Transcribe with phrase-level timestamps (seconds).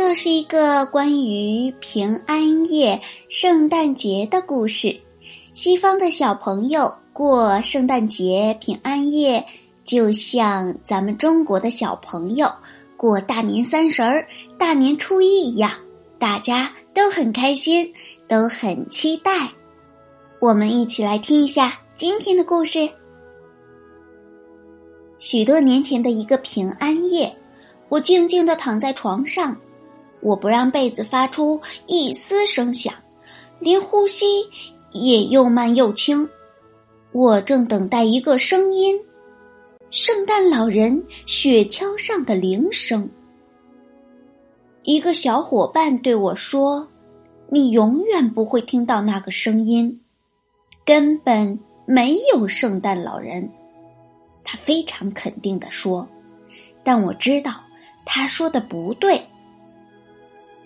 [0.00, 4.96] 这是一个关于平安夜、圣诞节的故事。
[5.52, 9.44] 西方的小朋友过圣诞节、平安夜，
[9.82, 12.48] 就像咱们中国的小朋友
[12.96, 14.24] 过大年三十儿、
[14.56, 15.72] 大年初一一样，
[16.16, 17.92] 大家都很开心，
[18.28, 19.50] 都很期待。
[20.40, 22.88] 我们一起来听一下今天的故事。
[25.18, 27.36] 许多年前的一个平安夜，
[27.88, 29.54] 我静静的躺在床上。
[30.20, 32.94] 我不让被子发出一丝声响，
[33.60, 34.26] 连呼吸
[34.92, 36.28] 也又慢又轻。
[37.12, 39.00] 我正等待一个声音——
[39.90, 43.08] 圣诞老人雪橇上的铃声。
[44.82, 46.88] 一个小伙伴对我说
[47.50, 50.00] ：“你永远不会听到那个声音，
[50.84, 53.50] 根本没有圣诞老人。”
[54.44, 56.08] 他非常肯定地说，
[56.82, 57.52] 但我知道
[58.06, 59.22] 他说的不对。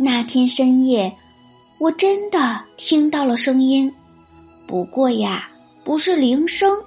[0.00, 1.12] 那天深夜，
[1.78, 3.92] 我真的听到了声音，
[4.64, 5.50] 不过呀，
[5.82, 6.80] 不是铃声，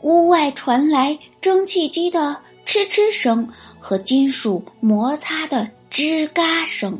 [0.00, 3.46] 屋外传来蒸汽机的嗤嗤声
[3.78, 6.98] 和金属摩擦的吱嘎声。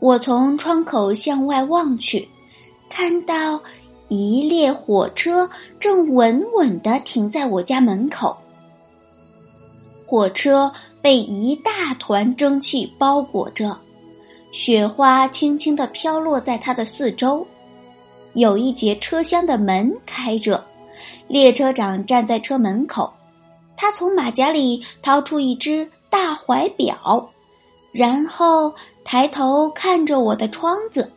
[0.00, 2.28] 我从窗口向外望去，
[2.90, 3.58] 看到
[4.08, 5.48] 一列火车
[5.78, 8.36] 正稳稳的停在我家门口。
[10.04, 10.70] 火车。
[11.06, 13.78] 被一大团蒸汽包裹着，
[14.50, 17.46] 雪花轻轻地飘落在它的四周。
[18.32, 20.66] 有一节车厢的门开着，
[21.28, 23.12] 列车长站在车门口，
[23.76, 27.30] 他从马甲里掏出一只大怀表，
[27.92, 31.08] 然后抬头看着我的窗子。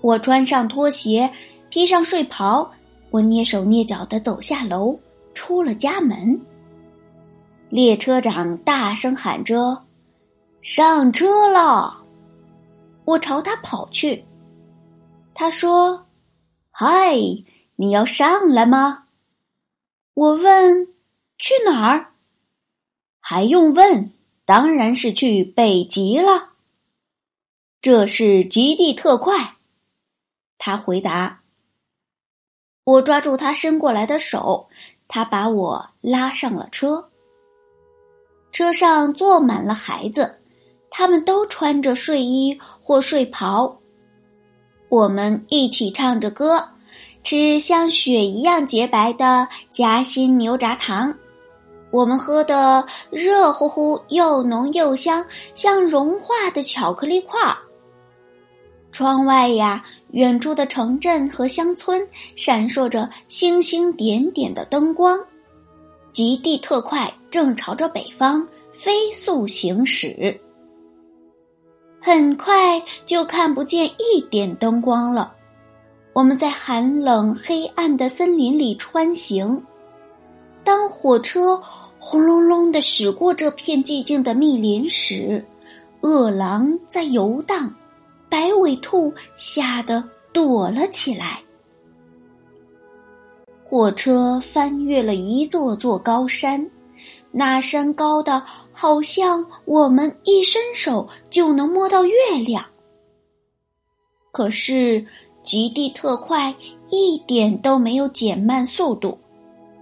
[0.00, 1.30] 我穿上拖鞋，
[1.70, 2.68] 披上睡袍，
[3.12, 4.98] 我蹑手蹑脚地走下楼，
[5.34, 6.36] 出了家门。
[7.68, 9.84] 列车长大声喊着
[10.62, 12.04] ：“上车了！”
[13.04, 14.24] 我朝他跑去。
[15.34, 16.06] 他说
[16.70, 17.16] ：“嗨，
[17.76, 19.06] 你要上来吗？”
[20.14, 20.94] 我问
[21.38, 22.12] ：“去哪儿？”
[23.20, 24.12] 还用问？
[24.44, 26.50] 当然是去北极了。
[27.80, 29.56] 这是极地特快。
[30.56, 31.40] 他回答。
[32.84, 34.68] 我抓住他伸过来的手，
[35.08, 37.10] 他把我拉上了车。
[38.56, 40.34] 车上坐满了孩子，
[40.88, 43.78] 他们都穿着睡衣或睡袍。
[44.88, 46.66] 我们一起唱着歌，
[47.22, 51.12] 吃像雪一样洁白的夹心牛轧糖。
[51.90, 55.22] 我们喝的热乎乎又浓又香，
[55.54, 57.58] 像融化的巧克力块儿。
[58.90, 65.22] 窗外呀，远处的城镇和乡村闪烁着星星点点的灯光。
[66.10, 70.40] 极地特快，正朝着北方飞速行驶。
[72.00, 75.34] 很快就看不见一点灯光了。
[76.14, 79.62] 我们在寒冷黑暗的森林里穿行。
[80.64, 81.62] 当火车
[81.98, 85.44] 轰隆隆的驶过这片寂静的密林时，
[86.00, 87.70] 饿狼在游荡，
[88.30, 91.42] 白尾兔吓得躲了起来。
[93.62, 96.66] 火车翻越了一座座高山，
[97.38, 98.42] 那山高的
[98.72, 102.16] 好像我们一伸手就能摸到月
[102.46, 102.64] 亮。
[104.32, 105.06] 可是
[105.42, 106.54] 极地特快
[106.88, 109.18] 一点都没有减慢速度，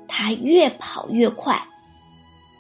[0.09, 1.65] 它越跑越快。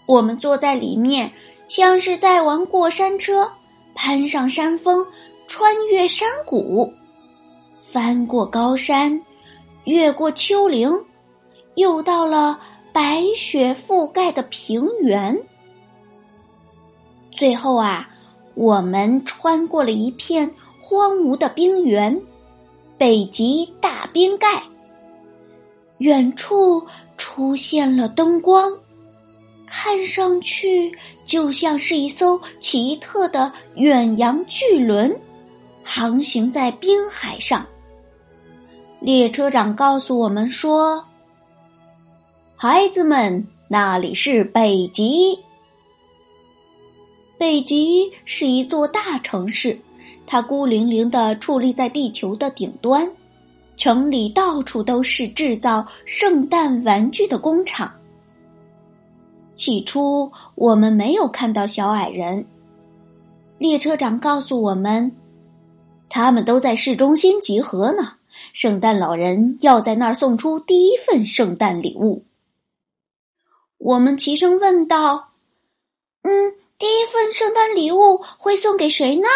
[0.06, 1.32] 我们坐在里面，
[1.66, 3.50] 像是在玩过山车，
[3.96, 5.04] 攀上山峰，
[5.48, 6.92] 穿越山谷，
[7.76, 9.20] 翻过高山，
[9.86, 10.88] 越过丘陵。
[11.74, 12.60] 又到了
[12.94, 15.36] 白雪覆盖的平原，
[17.32, 18.08] 最后啊，
[18.54, 20.48] 我们穿过了一片
[20.80, 22.22] 荒芜的冰原——
[22.96, 24.62] 北极大冰盖。
[25.98, 26.86] 远处
[27.16, 28.72] 出现了灯光，
[29.66, 35.12] 看上去就像是一艘奇特的远洋巨轮，
[35.82, 37.66] 航行在冰海上。
[39.00, 41.04] 列车长告诉我们说。
[42.66, 45.38] 孩子们，那里是北极。
[47.36, 49.78] 北极是一座大城市，
[50.26, 53.06] 它孤零零的矗立在地球的顶端。
[53.76, 57.92] 城里到处都是制造圣诞玩具的工厂。
[59.52, 62.46] 起初我们没有看到小矮人。
[63.58, 65.12] 列车长告诉我们，
[66.08, 68.14] 他们都在市中心集合呢。
[68.54, 72.24] 圣诞老人要在那儿送出第一份圣诞礼物。
[73.84, 75.32] 我们齐声问道
[76.24, 79.28] ：“嗯，第一份圣诞礼物会送给谁呢？”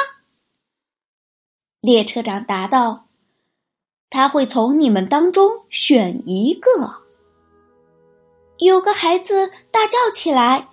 [1.83, 3.05] 列车长答道。
[4.09, 6.71] 他会从你们当中选一个。
[8.57, 10.67] 有个孩子大叫起来：“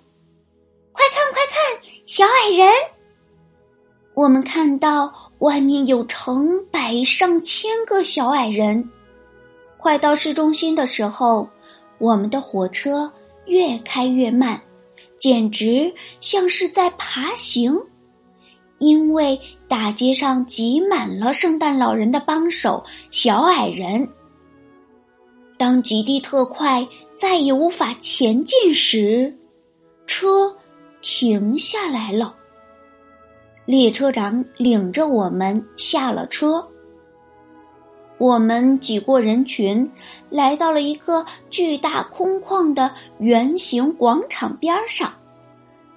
[0.90, 2.72] 快看，快看，小矮人！”
[4.16, 8.90] 我们看到外面有成百上千个小矮人。
[9.76, 11.50] 快到市中心的时候，
[11.98, 13.12] 我们的火车
[13.46, 14.60] 越开越慢，
[15.18, 17.78] 简直像是在爬行。
[18.78, 24.06] 因为大街上挤满了圣诞老人的帮手小矮人。
[25.56, 29.34] 当极地特快再也无法前进时，
[30.06, 30.54] 车
[31.00, 32.36] 停下来了。
[33.64, 36.62] 列车长领着我们下了车。
[38.18, 39.90] 我们挤过人群，
[40.30, 45.12] 来到了一个巨大空旷的圆形广场边上。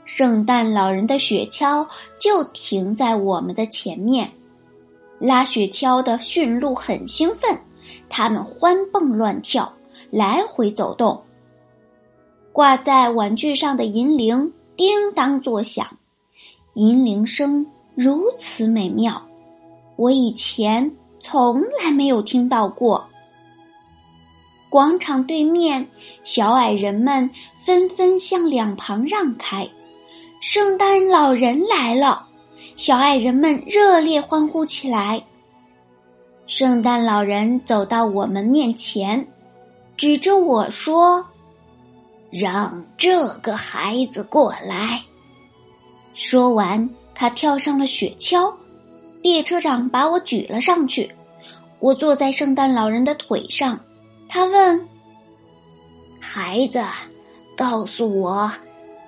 [0.03, 1.87] 圣诞老人的雪橇
[2.19, 4.29] 就停在我们的前面，
[5.19, 7.57] 拉雪橇的驯鹿很兴奋，
[8.09, 9.71] 他们欢蹦乱跳，
[10.09, 11.23] 来回走动。
[12.51, 15.87] 挂在玩具上的银铃叮当作响，
[16.73, 17.65] 银铃声
[17.95, 19.25] 如此美妙，
[19.95, 20.91] 我以前
[21.31, 23.07] 从来没有听到过。
[24.67, 25.87] 广场对面，
[26.23, 29.69] 小矮人们纷纷向两旁让开。
[30.41, 32.25] 圣诞老人来了，
[32.75, 35.23] 小矮人们热烈欢呼起来。
[36.47, 39.27] 圣诞老人走到我们面前，
[39.95, 41.23] 指着我说
[42.31, 45.03] ：“让这个孩子过来。”
[46.15, 48.51] 说完，他跳上了雪橇，
[49.21, 51.11] 列车长把我举了上去。
[51.79, 53.79] 我坐在圣诞老人的腿上，
[54.27, 54.87] 他问
[56.19, 56.83] ：“孩子，
[57.55, 58.51] 告诉我。”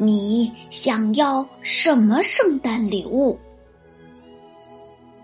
[0.03, 3.37] 你想要什么圣诞礼物？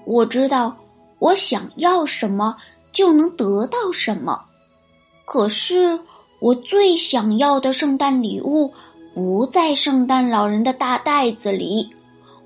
[0.05, 0.77] 我知道，
[1.17, 2.55] 我想要什么
[2.91, 4.39] 就能得到什么。
[5.25, 5.99] 可是，
[6.37, 8.71] 我最想要的圣诞礼物
[9.15, 11.89] 不在圣诞老人的大袋子里。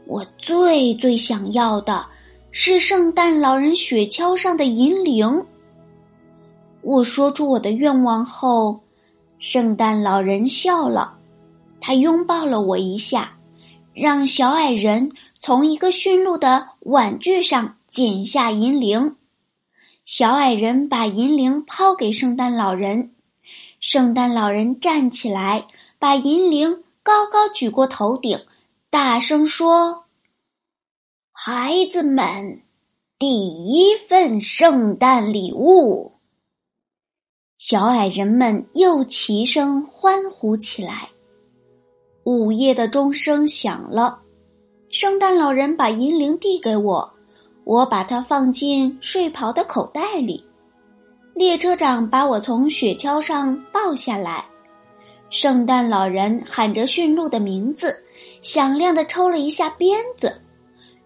[0.05, 2.05] 我最最想要的
[2.53, 5.45] 是圣诞老人雪橇上的银铃。
[6.81, 8.81] 我说出我的愿望后，
[9.39, 11.17] 圣诞老人笑了。
[11.79, 13.37] 他拥抱了我一下，
[13.93, 19.15] 让小矮人从一个驯鹿的玩具上剪下银铃。
[20.03, 23.11] 小矮人把银铃抛给圣诞老人，
[23.79, 25.67] 圣诞老人站起来，
[25.97, 28.41] 把银铃高高举过头顶，
[28.89, 30.03] 大声说
[31.43, 32.61] ：“孩子们，
[33.17, 36.19] 第一份圣诞礼物！”
[37.57, 41.09] 小矮人们又齐声欢呼起来。
[42.25, 44.19] 午夜的钟声响了，
[44.91, 47.11] 圣诞老人把银铃递给我，
[47.63, 50.45] 我把它放进睡袍的口袋里。
[51.33, 54.45] 列车长把我从雪橇上抱下来，
[55.31, 58.03] 圣诞老人喊着驯鹿的名字，
[58.43, 60.39] 响亮的抽了一下鞭子，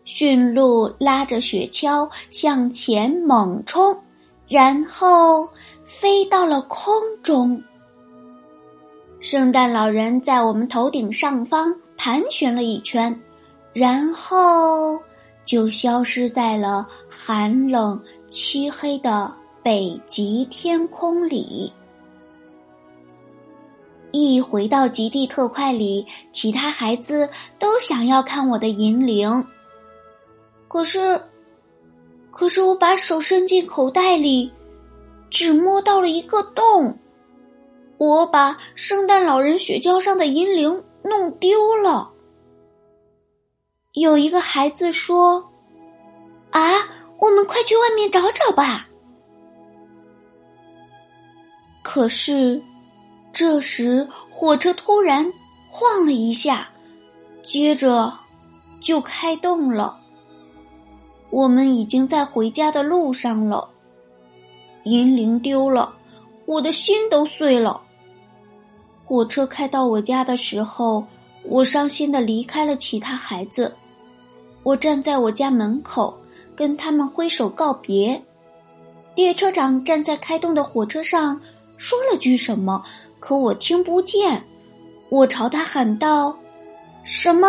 [0.05, 3.97] 驯鹿拉着雪橇向前猛冲，
[4.47, 5.49] 然后
[5.83, 7.61] 飞到了空中。
[9.19, 13.19] 圣诞老人在我们头顶上方盘旋了一圈，
[13.73, 14.99] 然后
[15.43, 19.33] 就消失在了寒冷漆黑的
[19.63, 21.73] 北极天空里。
[24.11, 29.45] 一回到极地特快里，其他孩子都想要看我的银铃，
[30.75, 31.21] 可是，
[32.29, 34.51] 可是我把手伸进口袋里，
[35.29, 36.99] 只摸到了一个洞。
[37.97, 42.11] 我把圣诞老人雪橇上的银铃弄丢了。
[43.93, 45.49] 有一个孩子说
[46.51, 46.73] ：“啊，
[47.19, 48.85] 我们快去外面找找吧。”
[51.81, 52.61] 可是，
[53.31, 55.31] 这时火车突然
[55.69, 56.67] 晃了一下，
[57.43, 58.11] 接着
[58.81, 60.01] 就开动了。
[61.29, 63.69] 我们已经在回家的路上了。
[64.83, 65.93] 银铃丢了，
[66.45, 67.81] 我的心都碎了。
[69.03, 71.05] 火车开到我家的时候，
[71.43, 73.75] 我伤心的离开了其他孩子。
[74.63, 76.17] 我站在我家门口，
[76.55, 78.21] 跟他们挥手告别。
[79.13, 81.39] 列车长站在开动的火车上，
[81.77, 82.83] 说了句什么，
[83.19, 84.43] 可我听不见。
[85.09, 86.35] 我朝他喊道
[87.03, 87.47] ：“什么？”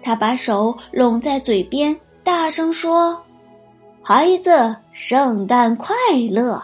[0.00, 3.22] 他把手拢在嘴边，大声说
[4.02, 5.94] ：“孩子，圣诞快
[6.28, 6.60] 乐！”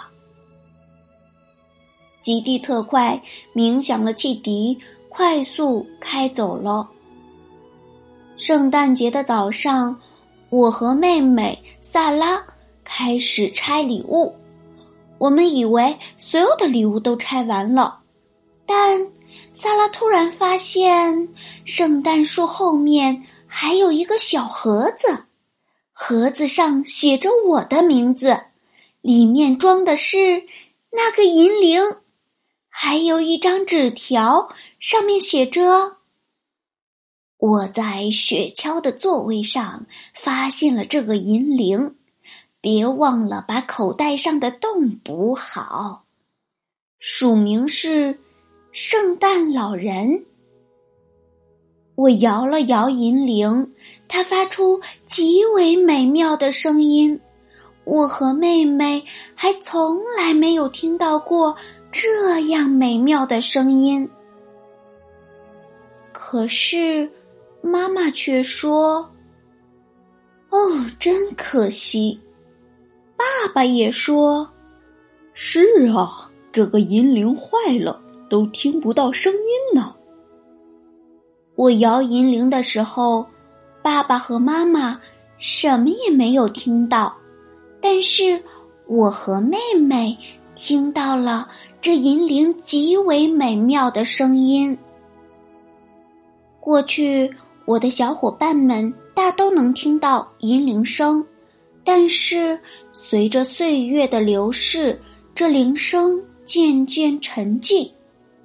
[2.21, 4.77] 极地特快鸣响了汽笛，
[5.09, 6.89] 快速开走了。
[8.37, 9.97] 圣诞节的早上，
[10.51, 12.45] 我和妹妹萨拉
[12.83, 14.35] 开始拆礼物。
[15.19, 18.01] 我们以为所有的礼物都拆完了，
[18.67, 19.01] 但
[19.53, 21.29] 萨拉突然发现
[21.65, 23.23] 圣诞树后面。
[23.55, 25.27] 还有一个小盒子，
[25.93, 28.47] 盒子上写着我的名字，
[29.03, 30.47] 里面装的是
[30.91, 31.83] 那个银铃，
[32.69, 34.49] 还有一张纸条，
[34.81, 35.99] 上面写着
[37.37, 41.97] ：“我在雪橇的座位上发现了这个银铃，
[42.61, 46.07] 别忘了把口袋上的洞补好。”
[46.99, 48.19] 署名是
[48.73, 50.25] 圣诞老人。
[51.95, 53.75] 我摇了摇银铃，
[54.13, 57.19] 它发出极为美妙的声音。
[57.85, 59.03] 我和妹妹
[59.35, 61.57] 还从来没有听到过
[61.91, 64.07] 这样美妙的声音。
[66.13, 67.11] 可是，
[67.63, 69.11] 妈妈却说
[70.53, 70.59] ：“哦，
[70.99, 72.21] 真可惜。”
[73.17, 74.47] 爸爸也说
[75.33, 79.41] ：“是啊，这个银铃坏了，都听不到声音
[79.75, 79.95] 呢。”
[81.57, 83.27] 我摇银铃的时候，
[83.83, 85.01] 爸爸和妈妈
[85.39, 87.15] 什么也没有听到，
[87.81, 88.43] 但是
[88.87, 90.17] 我和妹妹
[90.55, 91.49] 听到了
[91.81, 94.79] 这银铃极为美妙的声音。
[96.61, 97.29] 过去，
[97.65, 101.25] 我的小伙伴们大都能听到银铃声，
[101.83, 102.59] 但是
[102.93, 105.01] 随着岁月的流逝，
[105.35, 107.91] 这铃声渐渐沉寂。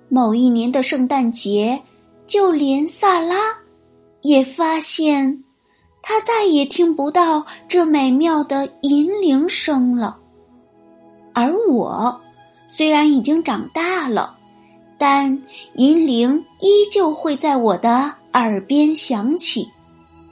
[0.09, 1.79] 某一年的圣诞节。
[2.27, 3.37] 就连萨拉
[4.21, 5.43] 也发现，
[6.01, 10.19] 他再也听不到这美妙的银铃声了。
[11.33, 12.19] 而我
[12.67, 14.37] 虽然已经长大了，
[14.97, 15.41] 但
[15.75, 19.69] 银铃依旧会在我的耳边响起，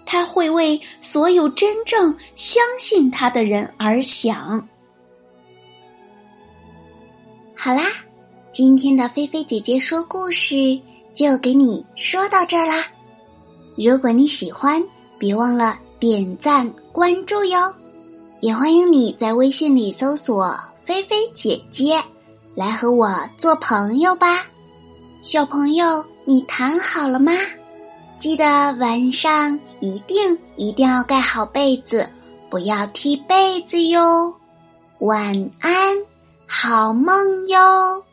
[0.06, 4.68] 它会为所有真正相信它的人而响。
[7.56, 7.84] 好啦，
[8.52, 10.80] 今天的菲菲姐姐说故事。
[11.16, 12.86] 就给你说到这儿啦！
[13.76, 14.82] 如果你喜欢，
[15.18, 17.74] 别忘了点赞关注哟。
[18.40, 22.02] 也欢迎你在微信里搜索“菲菲姐姐”，
[22.56, 24.46] 来和我做朋友吧。
[25.24, 27.34] 小朋友，你躺好了吗？
[28.18, 28.46] 记得
[28.80, 32.08] 晚上一定一定要盖好被子，
[32.50, 34.34] 不要踢被子哟。
[35.00, 35.98] 晚安，
[36.48, 38.05] 好梦哟。